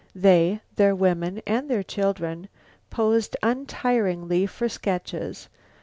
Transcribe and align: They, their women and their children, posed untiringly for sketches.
They, 0.15 0.61
their 0.77 0.95
women 0.95 1.43
and 1.45 1.69
their 1.69 1.83
children, 1.83 2.49
posed 2.89 3.37
untiringly 3.43 4.47
for 4.47 4.67
sketches. 4.67 5.47